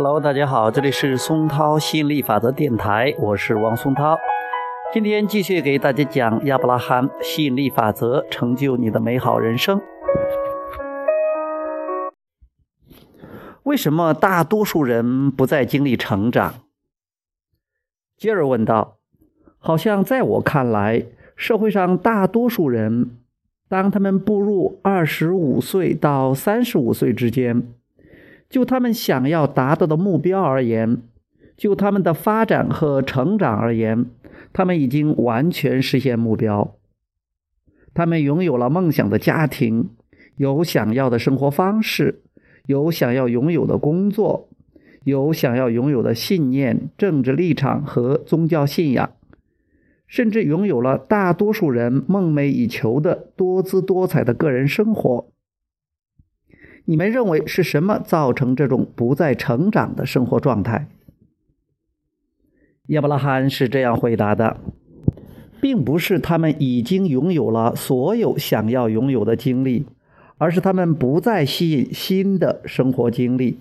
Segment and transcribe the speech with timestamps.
[0.00, 4.16] Hello，大家好，这里是松涛吸引力法则电台，我是王松涛。
[4.94, 9.80] 今天继续给大家讲亚伯拉罕吸引力法则，成就你的美好人生。
[13.64, 16.54] 为什么大多数人不再经历成长？
[18.16, 18.98] 杰尔问道。
[19.58, 23.18] 好像在我看来，社会上大多数人，
[23.68, 27.72] 当他们步入二十五岁到三十五岁之间。
[28.48, 31.02] 就他们想要达到的目标而言，
[31.56, 34.06] 就他们的发展和成长而言，
[34.52, 36.74] 他们已经完全实现目标。
[37.92, 39.90] 他们拥有了梦想的家庭，
[40.36, 42.22] 有想要的生活方式，
[42.66, 44.48] 有想要拥有的工作，
[45.04, 49.10] 有想要拥有的信念、政治立场和宗教信仰，
[50.06, 55.26] 甚至拥有了大多数人梦寐以求的多姿多彩的个人生活。
[56.88, 60.88] 你们认为是什么造成这种不再成长的生活状态？
[62.86, 64.56] 亚伯拉罕是这样回答的，
[65.60, 69.84] 并不是他们已经拥有了所有想要拥有的经历，
[70.38, 73.58] 而是他们不再吸引新的生活经历。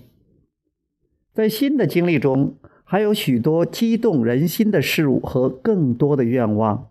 [1.34, 2.56] 在新的经历中，
[2.86, 6.88] 还有许多激动人心的事物和更多的愿望，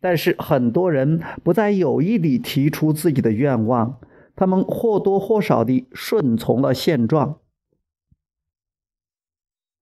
[0.00, 4.00] 但是很多人不再有意地提出自己的愿望。
[4.42, 7.38] 他们或多或少地顺从了现状，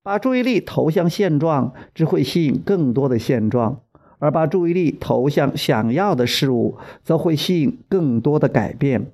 [0.03, 3.81] 把注意力投向现状，只会吸引更多的现状；
[4.19, 9.11] 而把注意力投向想要的事物，则会吸引更多的改变。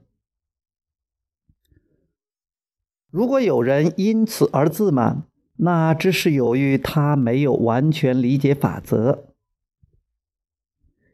[3.13, 5.23] 如果有人因此而自满，
[5.59, 9.29] 那只是由于他没有完全理解法则，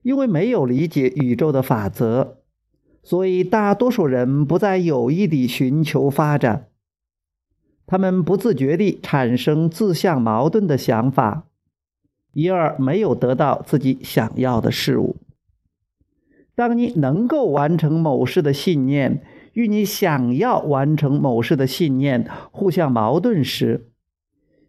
[0.00, 2.38] 因为没有理解宇宙的法则。
[3.02, 6.68] 所以，大多数人不再有意地寻求发展，
[7.84, 11.48] 他们不自觉地产生自相矛盾的想法，
[12.32, 15.16] 因而没有得到自己想要的事物。
[16.54, 19.24] 当你能够完成某事的信念
[19.54, 23.88] 与你想要完成某事的信念互相矛盾时，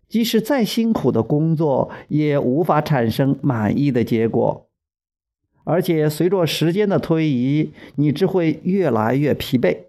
[0.09, 4.69] 即使再辛苦的工作也无法产生满意的结果。
[5.65, 9.85] 而且，随着时间的推移，你只会越来越疲惫。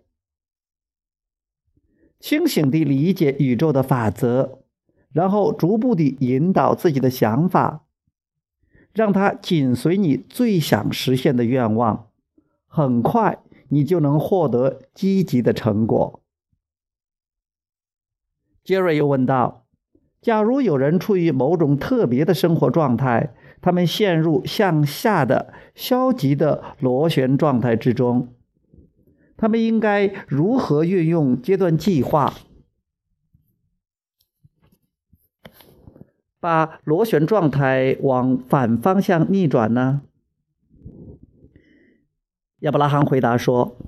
[2.21, 4.61] 清醒地理解宇宙的法则，
[5.12, 7.85] 然后逐步地引导自己的想法，
[8.93, 12.09] 让它紧随你最想实现的愿望。
[12.67, 16.21] 很快，你就能获得积极的成果。
[18.62, 19.67] 杰瑞又问道
[20.23, 28.28] ：“假如有人处于某种特别的生活状态？”他们陷入向下的消极的螺旋状态之中，
[29.38, 32.34] 他们应该如何运用阶段计划，
[36.38, 40.02] 把螺旋状态往反方向逆转呢？
[42.58, 43.78] 亚伯拉罕回答说：“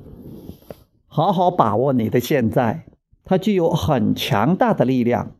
[1.07, 2.87] 好好把握你的现在，
[3.25, 5.37] 它具有很强大的力量。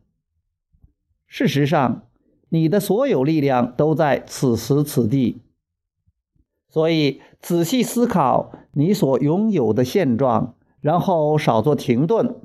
[1.25, 2.03] 事实上。”
[2.49, 5.41] 你的所有力量都在此时此地，
[6.69, 12.35] 所以仔细思考你所拥有的现状，然后少做停顿。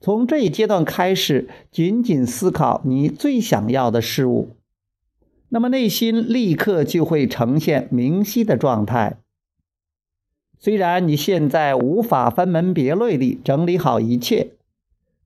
[0.00, 4.56] 从这一阶段开始，仅仅思考你最想要的事物，
[5.48, 9.18] 那么内心立刻就会呈现明晰的状态。
[10.58, 14.57] 虽然你现在无法分门别类地整理好一切。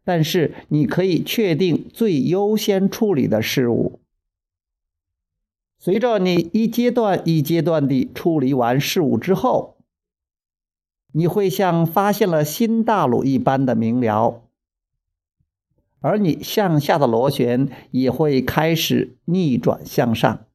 [0.04, 4.00] 但是你可以确定最优先处理的事物。
[5.78, 9.76] 随着你一阶段一阶段地处理完事物之后，
[11.12, 14.42] 你会像发现了新大陆一般的明了，
[16.00, 20.46] 而你向下的螺旋也会开始逆转向上。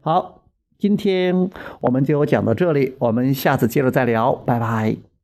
[0.00, 0.42] 好，
[0.78, 1.50] 今天
[1.80, 5.15] 我们就讲到这里，我们下次接着再聊，拜拜。